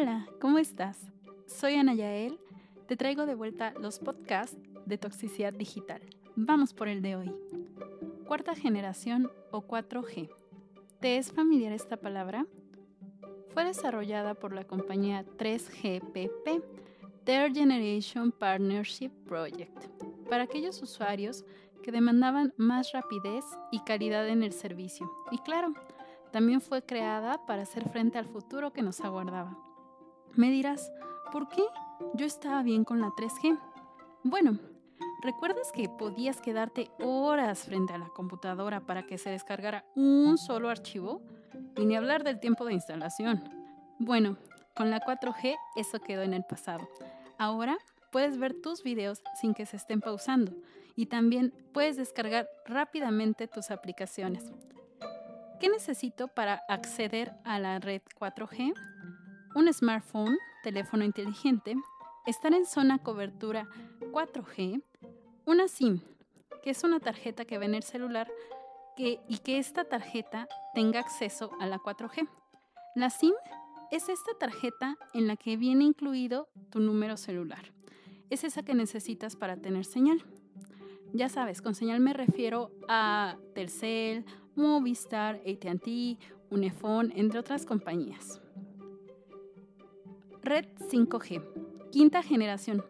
[0.00, 1.10] Hola, ¿cómo estás?
[1.48, 2.38] Soy Ana Yael.
[2.86, 4.56] Te traigo de vuelta los podcasts
[4.86, 6.00] de toxicidad digital.
[6.36, 7.34] Vamos por el de hoy.
[8.24, 10.30] Cuarta generación o 4G.
[11.00, 12.46] ¿Te es familiar esta palabra?
[13.52, 16.62] Fue desarrollada por la compañía 3GPP,
[17.24, 19.86] Third Generation Partnership Project,
[20.30, 21.44] para aquellos usuarios
[21.82, 25.10] que demandaban más rapidez y calidad en el servicio.
[25.32, 25.74] Y claro,
[26.30, 29.67] también fue creada para hacer frente al futuro que nos aguardaba.
[30.34, 30.92] Me dirás,
[31.32, 31.62] ¿por qué?
[32.14, 33.58] Yo estaba bien con la 3G.
[34.22, 34.58] Bueno,
[35.22, 40.70] ¿recuerdas que podías quedarte horas frente a la computadora para que se descargara un solo
[40.70, 41.22] archivo?
[41.76, 43.42] Y ni hablar del tiempo de instalación.
[43.98, 44.36] Bueno,
[44.74, 46.88] con la 4G eso quedó en el pasado.
[47.36, 47.78] Ahora
[48.10, 50.52] puedes ver tus videos sin que se estén pausando
[50.94, 54.52] y también puedes descargar rápidamente tus aplicaciones.
[55.60, 58.72] ¿Qué necesito para acceder a la red 4G?
[59.58, 61.74] Un smartphone, teléfono inteligente,
[62.26, 63.68] estar en zona cobertura
[64.12, 64.84] 4G,
[65.46, 65.98] una SIM,
[66.62, 68.30] que es una tarjeta que va en el celular
[68.96, 72.28] que, y que esta tarjeta tenga acceso a la 4G.
[72.94, 73.32] La SIM
[73.90, 77.72] es esta tarjeta en la que viene incluido tu número celular.
[78.30, 80.22] Es esa que necesitas para tener señal.
[81.12, 86.16] Ya sabes, con señal me refiero a Telcel, Movistar, ATT,
[86.48, 88.40] Unifone, entre otras compañías.
[90.42, 91.42] Red 5G,
[91.90, 92.84] quinta generación.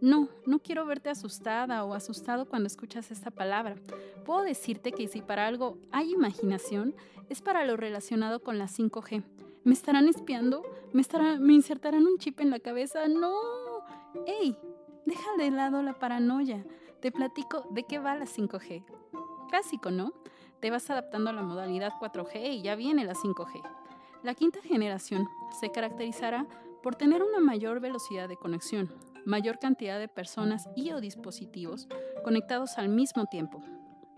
[0.00, 3.76] No, no quiero verte asustada o asustado cuando escuchas esta palabra.
[4.24, 6.94] Puedo decirte que si para algo hay imaginación,
[7.28, 9.24] es para lo relacionado con la 5G.
[9.64, 10.62] ¿Me estarán espiando?
[10.92, 11.02] ¿Me,
[11.40, 13.08] ¿Me insertarán un chip en la cabeza?
[13.08, 13.34] ¡No!
[14.26, 14.56] ¡Ey!
[15.04, 16.64] Deja de lado la paranoia.
[17.00, 18.84] Te platico de qué va la 5G.
[19.50, 20.12] Clásico, ¿no?
[20.60, 23.62] te vas adaptando a la modalidad 4G y ya viene la 5G.
[24.22, 25.28] La quinta generación
[25.60, 26.46] se caracterizará
[26.82, 28.92] por tener una mayor velocidad de conexión,
[29.24, 31.88] mayor cantidad de personas y o dispositivos
[32.24, 33.62] conectados al mismo tiempo.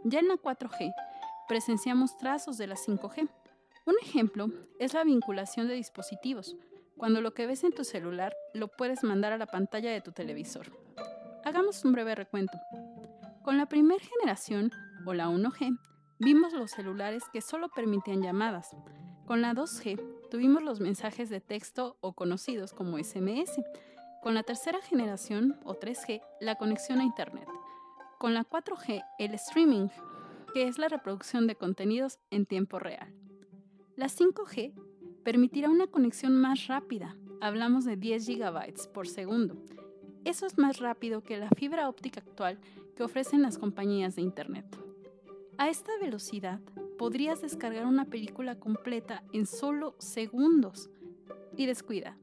[0.05, 0.93] Ya en la 4G
[1.49, 3.29] presenciamos trazos de la 5G.
[3.87, 4.49] Un ejemplo
[4.79, 6.57] es la vinculación de dispositivos,
[6.97, 10.13] cuando lo que ves en tu celular lo puedes mandar a la pantalla de tu
[10.13, 10.67] televisor.
[11.45, 12.59] Hagamos un breve recuento.
[13.43, 14.71] Con la primera generación,
[15.07, 15.79] o la 1G,
[16.19, 18.77] vimos los celulares que solo permitían llamadas.
[19.27, 23.61] Con la 2G tuvimos los mensajes de texto o conocidos como SMS.
[24.23, 27.49] Con la tercera generación o 3G la conexión a Internet.
[28.19, 29.89] Con la 4G el streaming,
[30.55, 33.13] que es la reproducción de contenidos en tiempo real.
[33.97, 34.73] La 5G
[35.25, 37.17] permitirá una conexión más rápida.
[37.41, 39.57] Hablamos de 10 GB por segundo.
[40.25, 42.61] Eso es más rápido que la fibra óptica actual
[42.95, 44.67] que ofrecen las compañías de Internet.
[45.57, 46.61] A esta velocidad
[47.01, 50.91] podrías descargar una película completa en solo segundos.
[51.57, 52.19] Y descuida,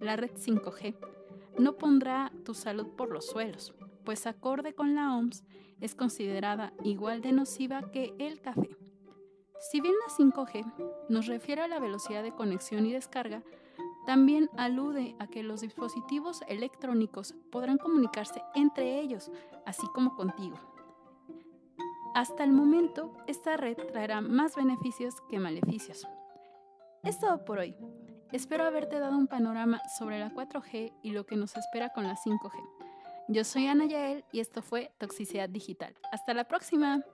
[0.00, 0.96] la red 5G
[1.56, 3.72] no pondrá tu salud por los suelos,
[4.04, 5.44] pues acorde con la OMS
[5.80, 8.68] es considerada igual de nociva que el café.
[9.60, 10.74] Si bien la 5G
[11.08, 13.42] nos refiere a la velocidad de conexión y descarga,
[14.04, 19.30] también alude a que los dispositivos electrónicos podrán comunicarse entre ellos,
[19.64, 20.77] así como contigo.
[22.18, 26.04] Hasta el momento, esta red traerá más beneficios que maleficios.
[27.04, 27.76] Es todo por hoy.
[28.32, 32.16] Espero haberte dado un panorama sobre la 4G y lo que nos espera con la
[32.16, 32.58] 5G.
[33.28, 35.94] Yo soy Ana Yael y esto fue Toxicidad Digital.
[36.10, 37.04] Hasta la próxima.